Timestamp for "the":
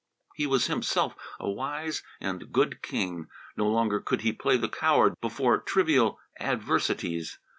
4.57-4.67